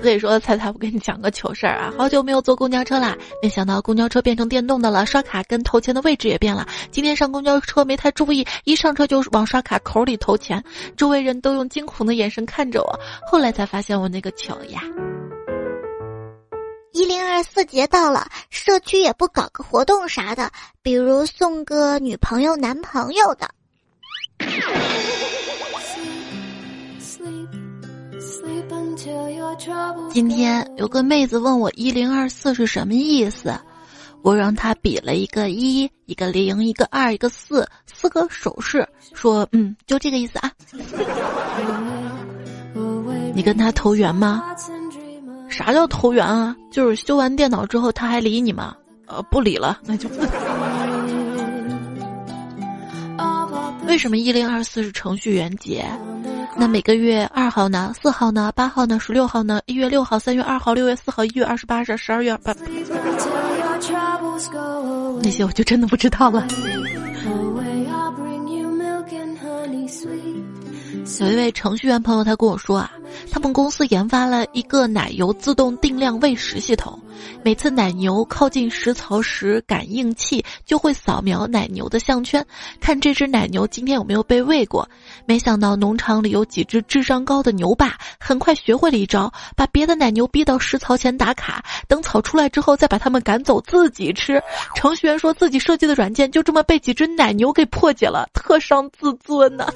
[0.00, 1.92] 所以说，猜猜我跟你讲个糗事儿啊！
[1.98, 6.64] 好久没有坐公交车啦，没想到公交车变成电动的了，刷卡跟投钱的位置也变了。
[6.92, 10.62] 今天上公交车没太注意，一上车就往刷卡口里投钱，
[10.96, 13.00] 周围人都用惊恐的眼神看着我。
[13.28, 14.82] 后来才发现我那个糗呀！
[16.92, 20.48] 一零二四节到了，社区也不搞个活动啥的，
[20.80, 23.50] 比如送个女朋友、男朋友的。
[30.10, 33.54] 今天有个妹子问我一零二四是什么意思，
[34.22, 40.50] 我让她比了一个一，一个零，一个二，一个四，四个手势，说嗯，就这个意思啊。
[43.34, 44.42] 你跟他投缘吗？
[45.48, 46.54] 啥叫投缘啊？
[46.70, 48.74] 就是修完电脑之后他还理你吗？
[49.06, 50.16] 呃，不理了，那就不。
[53.88, 55.82] 为什么一零二四是程序员节？
[56.54, 57.94] 那每个月二号呢？
[58.00, 58.52] 四号呢？
[58.54, 59.00] 八号呢？
[59.00, 59.62] 十六号呢？
[59.64, 62.54] 一月六号、三月二号、六月四号、一月二十八日、十二月八，
[65.22, 66.46] 那些我就真的不知道了。
[71.20, 72.92] 有一位程序员朋友，他跟我说啊，
[73.32, 77.00] 他们公司研发了一个奶油自动定量喂食系统，
[77.42, 82.44] 每次奶牛靠近食槽时，感应器就会扫描奶牛的项圈，
[82.80, 84.88] 看这只奶牛今天有没有被喂过。
[85.24, 94.42] 没想到农场里有几只智商高的牛爸，很快学会了一招，把别的奶牛逼到食槽前打卡，等草出来之后再把它们赶走自己吃。
[94.74, 99.72] 程序员说自己设计的软件就这么被几只奶牛给破解了，特伤自尊呢。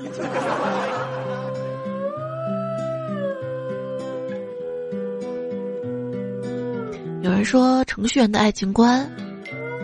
[7.23, 9.09] 有人说，程序员的爱情观，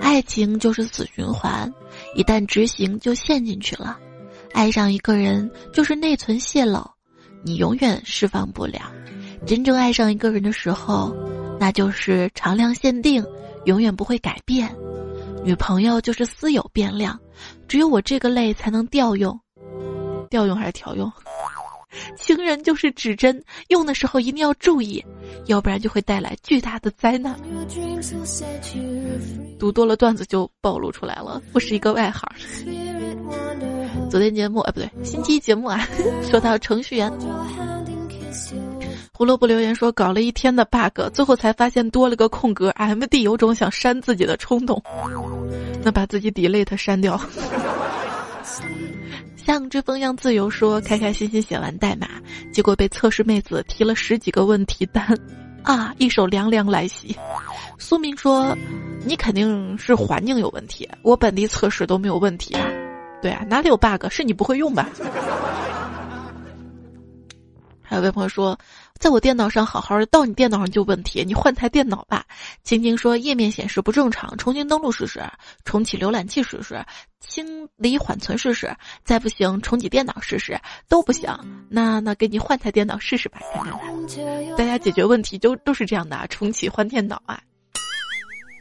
[0.00, 1.72] 爱情就是死循环，
[2.16, 3.96] 一旦执行就陷进去了。
[4.52, 6.84] 爱上一个人就是内存泄漏，
[7.44, 8.92] 你永远释放不了。
[9.46, 11.14] 真正爱上一个人的时候，
[11.60, 13.24] 那就是常量限定，
[13.66, 14.68] 永远不会改变。
[15.44, 17.16] 女朋友就是私有变量，
[17.68, 19.38] 只有我这个类才能调用，
[20.28, 21.08] 调用还是调用？
[22.16, 25.04] 情人就是指针，用的时候一定要注意，
[25.46, 27.34] 要不然就会带来巨大的灾难。
[29.58, 32.28] 读多了段子就暴露出来了，不是一个外行。
[34.10, 35.86] 昨天节目啊，不对，星期一节目啊，
[36.22, 37.12] 说到程序员，
[39.12, 44.82] 胡萝卜留言说搞了一天的 bug，最后才发现多了个空格，MD 有种想删自己的冲动，
[45.82, 47.20] 那把自己 delete 删掉。
[49.48, 52.06] 像之风样自由说，开开心心写完代码，
[52.52, 55.02] 结果被测试妹子提了十几个问题单，
[55.62, 57.16] 啊，一手凉凉来袭。
[57.78, 58.54] 苏明说，
[59.06, 62.68] 你肯定是环境有问题，我本地测试都没有问题啊。
[63.22, 64.06] 对啊，哪里有 bug？
[64.10, 64.86] 是你不会用吧？
[67.80, 68.54] 还有位朋友说。
[68.98, 72.24] 在我电脑上好好的，到你电脑上就问题，你换台电脑吧。
[72.62, 75.22] 晶晶说页面显示不正常，重新登录试试，
[75.64, 76.84] 重启浏览器试试，
[77.20, 78.74] 清理缓存试试，
[79.04, 81.28] 再不行重启电脑试试，都不行。
[81.70, 83.40] 那那给你换台电脑试试吧，
[84.56, 87.40] 大家解决问题都都是这样的，重启换电脑啊。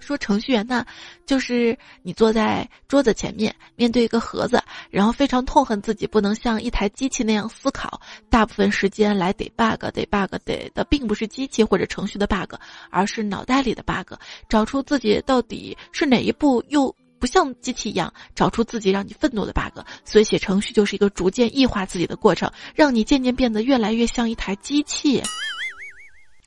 [0.08, 0.86] 说程序员呢，
[1.26, 8.00] 就是你坐在桌子前面，面对一个盒子，然后非常痛恨自己不能像一台机器那样思考，
[8.30, 12.54] 大部分时间来得 bug 得 bug 得的并不是机器或者程序的 bug，
[12.90, 14.14] 而是脑袋里的 bug，
[14.48, 19.82] 找出自己到底是哪一步又不像机器一样，找出自己让你愤怒的 bug。
[20.06, 25.22] 所以写程序就是一个逐渐异化自己的过程，让你渐渐变得越来越像一台机器。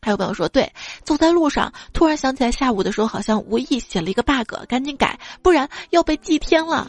[0.02, 0.70] 还有朋友说，对，
[1.04, 6.88] 走在路上突然想起来，下午的时候好像无意写了一个 bug，赶紧改，不然要被祭天了。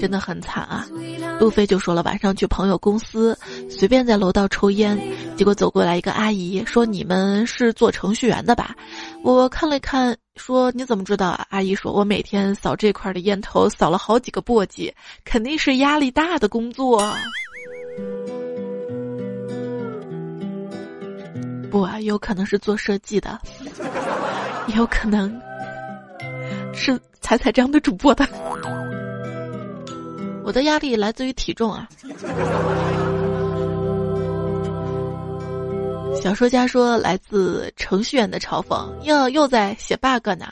[0.00, 0.86] 真的很惨啊！
[1.40, 3.38] 路飞就说了，晚上去朋友公司，
[3.70, 4.98] 随便在楼道抽烟，
[5.36, 8.74] 结果走过来一个阿姨说：“你们是做程序员的吧？”
[9.22, 14.92] 我看了看，说：“你怎么知道？”阿姨说：“我每天扫这块的烟头，扫了好几个簸箕，
[15.24, 17.00] 肯定是压力大的工作。”
[21.74, 23.36] 不啊，有可能是做设计的，
[24.68, 25.28] 也有可能
[26.72, 28.24] 是彩彩这样的主播的。
[30.44, 31.88] 我的压力来自于体重啊。
[36.14, 40.46] 小说家说来自程序员的嘲讽，又又在写 bug 呢。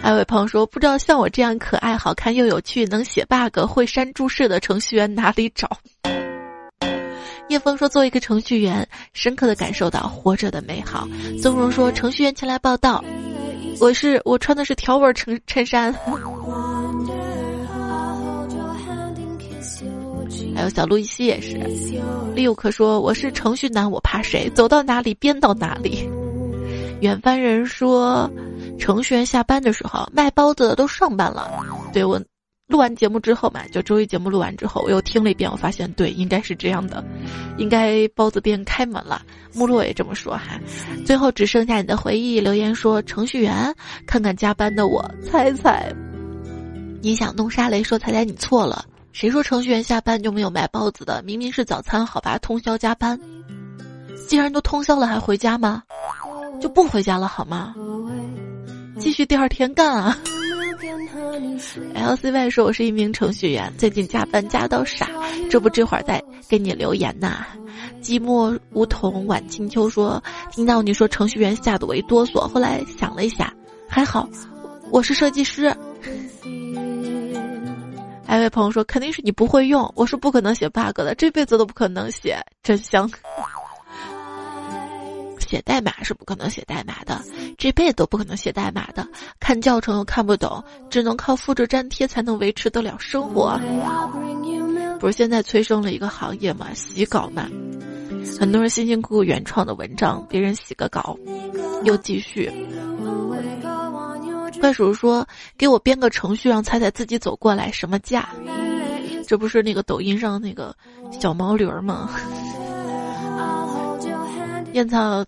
[0.00, 5.68] 还有位朋友说，不知道像我这样可爱、好看又有趣、能写 bug、会删注释的程序员哪里找？
[7.54, 11.06] 叶枫说：“作为一个程序员，深刻的感受到活着的美好。”
[11.40, 13.02] 宗荣说：“程序员前来报道，
[13.80, 15.94] 我是我穿的是条纹衬衬衫。”
[20.52, 21.56] 还有小路易西也是。
[22.34, 24.50] 六克说：“我是程序男，我怕谁？
[24.50, 26.08] 走到哪里编到哪里。”
[27.02, 28.28] 远帆人说
[28.80, 31.48] ：“程序员下班的时候，卖包子的都上班了。”
[31.94, 32.20] 对我。
[32.66, 37.04] 录完节目之后嘛，就周一节目录完之后，我又听了一遍，我发现对，应该是这样的，
[37.58, 39.20] 应该包子店开门了。
[39.52, 40.58] 目录也这么说哈。
[41.04, 43.74] 最后只剩下你的回忆留言说程序员，
[44.06, 45.92] 看看加班的我，猜猜，
[47.02, 51.22] 你想弄沙雷说猜猜你错了，谁说程序员下班就没有卖包子的？
[51.22, 53.20] 明明是早餐好吧，通宵加班。
[54.26, 55.82] 既然都通宵了，还回家吗？
[56.62, 57.74] 就不回家了好吗？
[58.98, 60.16] 继续第二天干啊。
[61.94, 65.08] L C Y 说：“我是一名程序员，最近加班加到傻，
[65.48, 67.46] 这不这会儿在给你留言呐。”
[68.02, 72.40] 寂寞梧桐晚清秋说：“听到你说程序员，吓得我一哆嗦。
[72.48, 73.54] 后来想了一下，
[73.88, 74.28] 还好
[74.90, 75.72] 我是设计师。”
[78.26, 83.08] 还有位朋友说：“肯定是你不会用，我是不可能写 bug 的，这辈子都不可能写，真香。”
[85.54, 87.22] 写代码是不可能写代码的，
[87.56, 89.06] 这辈子都不可能写代码的。
[89.38, 93.56] 看教程又看不懂，只能靠复制粘贴才能维持得了生活。
[94.98, 97.48] 不是现在催生了一个行业嘛，洗稿嘛，
[98.36, 101.16] 很多人辛辛苦苦原创的文章，别人洗个稿，
[101.84, 102.52] 又继续。
[104.60, 105.24] 怪叔叔说
[105.56, 108.28] ：“给我编个程序，让猜猜自己走过来什么价？”
[109.24, 110.74] 这不是那个抖音上那个
[111.20, 112.10] 小毛驴儿吗？
[114.74, 115.24] 燕草。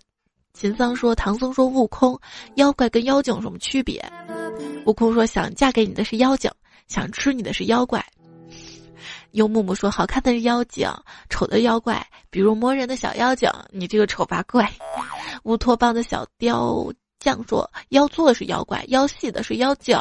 [0.59, 2.19] 秦桑说：“唐僧说，悟空，
[2.55, 4.03] 妖怪跟妖精有什么区别？”
[4.87, 6.49] 悟空说：“想嫁给你的是妖精，
[6.87, 8.03] 想吃你的是妖怪。”
[9.33, 10.91] 幽木木说：“好看的是妖精，
[11.29, 14.67] 丑的妖怪，比如魔人的小妖精，你这个丑八怪。”
[15.45, 19.95] 乌托邦的小雕匠说：“妖做的是妖怪，妖细的是妖精。”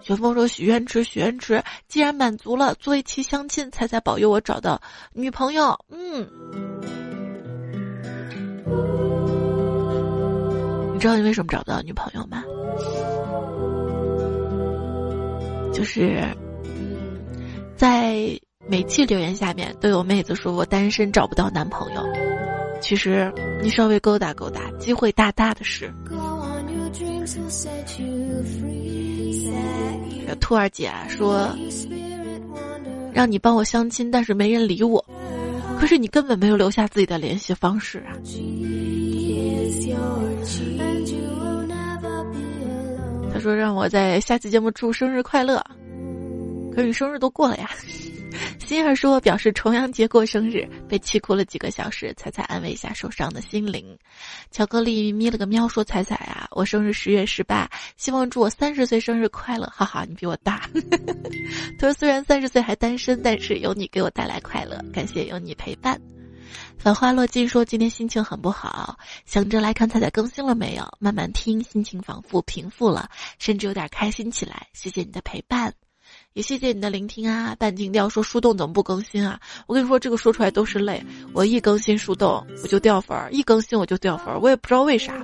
[0.00, 4.80] 雪峰说：“许愿池，许愿池，既然满足了，做一期相亲，才才保佑我找到
[5.12, 6.26] 女朋友。”嗯。
[11.02, 12.44] 知道你为什么找不到女朋友吗？
[15.74, 16.22] 就是
[17.74, 18.38] 在
[18.68, 22.00] 每期留言下面都有妹子说我单身找不到男朋友，
[22.80, 25.92] 其实你稍微勾搭勾搭，机会大大的是。
[30.38, 31.48] 兔儿姐说
[33.12, 35.04] 让你帮我相亲，但是没人理我，
[35.80, 38.14] 可是你根本没有留下自己的联系方式啊。
[43.32, 45.64] 他说让我在下期节目祝生日快乐，
[46.74, 47.70] 可是你生日都过了呀。
[48.58, 53.94] 心儿说表示重阳节过生日，被气哭了几个小时，彩彩安慰一下受伤的心灵。
[54.50, 57.68] 巧克力眯了个喵说彩彩啊，我生日十月十八，
[57.98, 59.66] 希望祝我三十岁生日快乐。
[59.66, 60.66] 哈哈，你比我大。
[61.78, 66.00] 他说虽然三十岁还单身，但是有你给我带来快乐，感谢有你陪伴。
[66.78, 74.66] 繁花落尽说今天心情很不好，想着来看彩彩更新了没有，慢慢听，心情仿佛平复了，甚至有点开心起来。
[74.72, 75.72] 谢谢你的陪伴。
[76.34, 77.54] 也谢谢你的聆听啊。
[77.58, 79.40] 半情调说树洞怎么不更新啊？
[79.66, 81.02] 我跟你说，这个说出来都是泪。
[81.32, 85.14] 我一更新树洞我就掉粉儿，一更新我就掉粉儿，我也不知道为啥。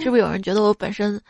[0.00, 1.20] 是不是有人觉得我本身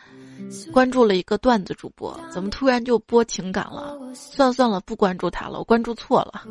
[0.71, 3.97] 关注了一个段子主播，怎么突然就播情感了？
[4.13, 6.43] 算了算了，不关注他了，我关注错了。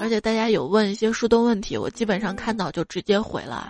[0.00, 3.68] 而且大家有问一些树洞问题，我基本上看到就直接回了。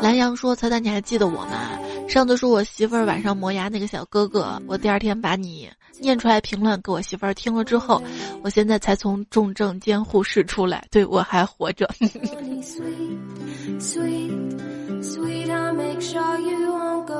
[0.00, 1.78] 蓝阳说：“彩彩，你还记得我吗？
[2.08, 8.02] 上次说我媳妇儿晚上磨牙那个小哥哥，我第二天把你念出来评论给我媳妇儿听了之后，
[8.42, 11.88] 我现在才从重症监护室出来，对我还活着。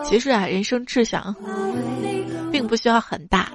[0.04, 1.34] 其实啊，人生志向
[2.50, 3.50] 并不需要很大。”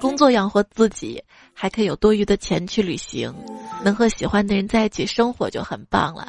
[0.00, 3.34] 工作养活自己，还可以有多余的钱去旅行，
[3.84, 6.26] 能和喜欢的人在一起生活就很棒了。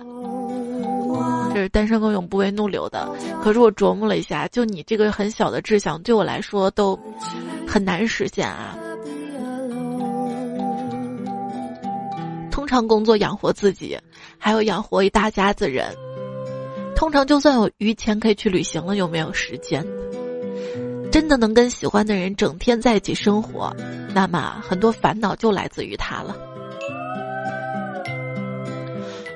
[1.54, 3.10] 这是单身狗永不为怒流的。
[3.42, 7.00] 可是我琢磨了一下，就你这个很小的志向，对我来说都
[7.66, 8.76] 很难实现啊。
[12.52, 13.98] 通常工作养活自己，
[14.38, 15.96] 还有养活一大家子人。
[17.02, 19.84] 通常就算有余钱可以去旅行了，又没有时间。
[21.12, 23.76] 真的能跟喜欢的人整天在一起生活，
[24.14, 26.36] 那么很多烦恼就来自于他了。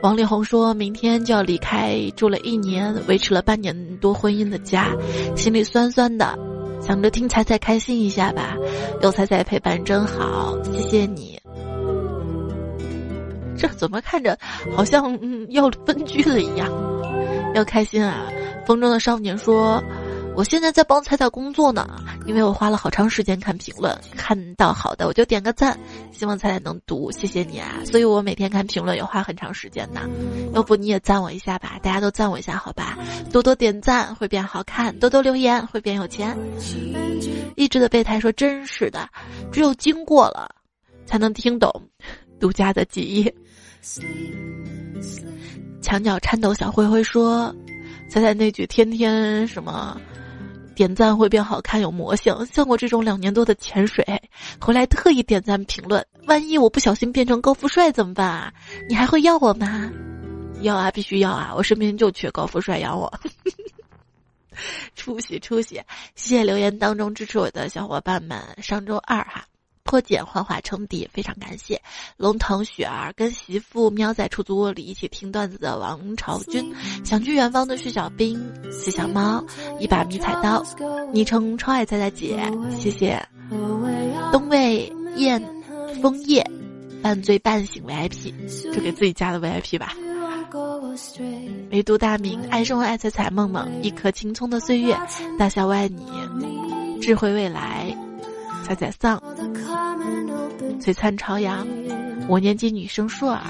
[0.04, 4.96] 王力宏说明天就要离开住了一年、维持了半年多婚姻的家，
[5.36, 6.38] 心里酸酸的，
[6.80, 8.56] 想着听彩彩开心一下吧。
[9.02, 11.40] 有彩彩陪伴真好，谢谢你。
[13.58, 14.38] 这怎么看着
[14.76, 16.72] 好像嗯要分居了一样？
[17.56, 18.28] 要开心啊！
[18.68, 19.84] 风中的少年说。
[20.38, 21.88] 我现在在帮彩彩工作呢，
[22.26, 25.80] 因为我花了好长时间看评论，看到好的我就点个赞，
[26.12, 27.80] 希望彩彩能读，谢谢你啊！
[27.86, 30.02] 所以我每天看评论也花很长时间呢，
[30.54, 32.98] 要不你也赞我一下吧，大家都赞我一下好吧，
[33.32, 36.38] 多多点赞会变好看，多多留言会变有钱。
[37.56, 39.08] 一直的备胎说真是的，
[39.54, 40.54] 只有经过了，
[41.06, 41.72] 才能听懂
[42.42, 43.34] 独家的记忆。
[45.86, 47.56] 墙角颤抖小灰灰说，
[48.10, 49.96] 猜猜那句天天什么。
[50.74, 52.36] 点赞会变好看，有魔性。
[52.48, 54.04] 像我这种两年多的潜水，
[54.60, 58.52] 回来特意点赞评论，万一我不小心变成高富帅怎么办啊？
[58.90, 59.92] 你还会要我吗？
[60.62, 61.54] 要啊，必须要啊！
[61.56, 63.14] 我身边就缺高富帅养我。
[64.98, 65.76] 出息出息！
[66.16, 68.42] 谢谢留言当中支持我的小伙伴们。
[68.58, 69.46] 上周二哈。
[69.86, 71.80] 破茧幻化成蝶，非常感谢
[72.18, 76.74] 龙腾雪儿跟媳妇喵在出租屋里一起听段子的王朝军，
[77.06, 79.46] 想去远方的徐小兵，谢小猫，
[79.80, 80.66] 一把迷彩刀，
[81.14, 83.24] 昵称超爱菜菜姐，谢谢
[84.32, 85.42] 东魏燕
[86.02, 86.44] 枫叶，
[87.04, 88.34] 半醉半醒 VIP，
[88.74, 89.94] 就给自己加的 VIP 吧。
[91.72, 94.98] 唯独大名爱生活爱彩彩梦梦，一颗青葱的岁月，
[95.38, 96.04] 大小我爱你，
[97.02, 97.85] 智慧未来。
[98.66, 99.22] 彩彩丧，
[100.82, 101.68] 璀璨朝阳，
[102.28, 103.44] 五年级女生硕儿，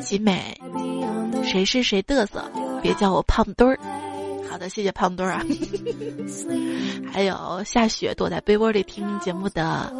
[0.00, 0.60] 集美，
[1.44, 2.50] 谁是谁嘚瑟？
[2.82, 3.78] 别叫我胖墩儿。
[4.50, 5.46] 好的，谢谢胖墩儿啊。
[7.14, 9.94] 还有下雪躲在被窝里听节目的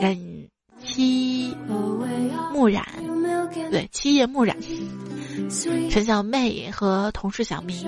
[0.00, 0.48] 任
[0.84, 1.54] 七
[2.52, 2.84] 木染，
[3.70, 4.56] 对，七叶木染，
[5.90, 7.84] 陈小妹和同事小明。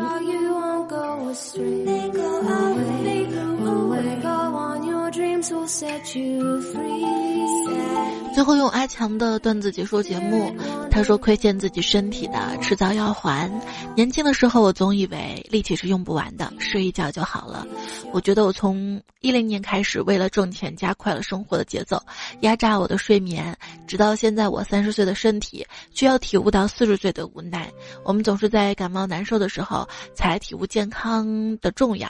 [8.33, 10.55] 最后用阿强的段子结束节目。
[10.91, 13.51] 他说：“亏欠自己身体的，迟早要还。
[13.97, 17.67] 年轻的时候，我总以为力气是用不完的，睡一觉就好了。
[18.13, 22.01] 我觉得我从一零年开始，为了挣钱，加快了生活的节奏，
[22.41, 23.57] 压榨我的睡眠，
[23.87, 27.71] 直到现在，我三十岁的身体，却要体悟到四十岁的无奈。
[28.05, 32.09] 我们总是在感冒难受的时候，才体悟健康的重要。”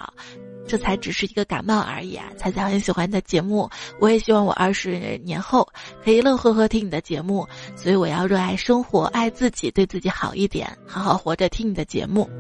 [0.70, 2.26] 这才只是一个感冒而已啊！
[2.36, 3.68] 彩彩很喜欢你的节目，
[3.98, 5.68] 我也希望我二十年后
[6.04, 7.44] 可以乐呵呵听你的节目，
[7.74, 12.30] 所以我要热爱生活，爱自己，对自己好一点，好好活着，听你的节目。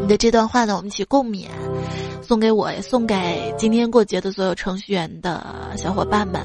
[0.00, 1.46] 你的这段话呢，我们一起共勉，
[2.22, 6.40] 送给我，也送给今天过节的所有程序员的小伙伴们。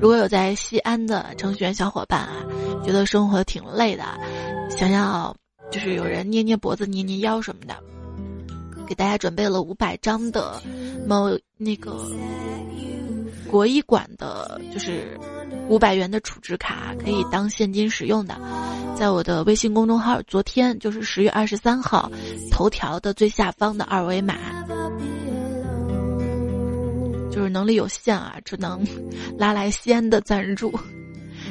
[0.00, 2.36] 如果有在西安的程序员小伙伴啊，
[2.84, 4.04] 觉得生活挺累的，
[4.70, 5.34] 想要
[5.72, 7.74] 就是有人捏捏脖子、捏捏腰什么的。
[8.86, 10.60] 给大家准备了五百张的
[11.06, 12.06] 某那个
[13.50, 15.18] 国医馆的，就是
[15.68, 18.38] 五百元的储值卡，可以当现金使用的。
[18.96, 22.10] 在我的微信公众号，昨天就是十月二十三号，
[22.50, 24.36] 头条的最下方的二维码，
[27.30, 28.86] 就是能力有限啊，只能
[29.36, 30.72] 拉来西安的赞助。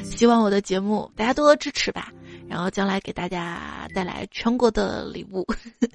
[0.02, 2.12] 希望我的节目大家多多支持吧，
[2.54, 5.44] 然后将来给大家带来全国的礼物。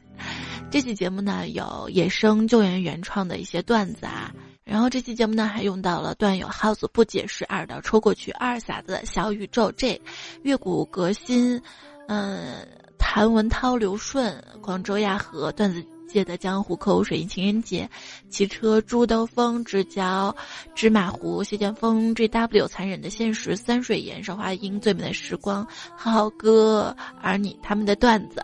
[0.69, 4.29] 这期节目呢有野生救援原创的一些段子啊，
[4.65, 10.01] 然后这期节目呢还用到了段友耗子不解释二的抽过去二傻子小宇宙 J，
[10.43, 11.61] 月谷革新，
[12.09, 15.81] 嗯，谭文涛刘顺广州亚和段子。
[16.11, 17.89] 界的江湖口水情人节，
[18.29, 20.35] 骑车朱兜风直角
[20.75, 28.43] 芝麻糊谢剑锋 J W 残忍的现实三水岩韶华音最美的时光浩浩哥而你他们的段子，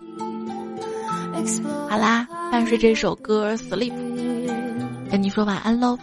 [1.90, 3.94] 好啦，伴随这首歌 Sleep，
[5.10, 5.98] 跟你说晚安喽。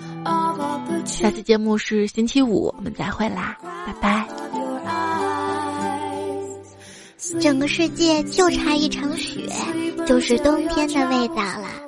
[1.05, 3.57] 下期节目是星期五，我们再会啦，
[3.87, 4.29] 拜拜。
[7.41, 9.49] 整个世界就差一场雪，
[10.13, 11.82] 就是冬天的味道了。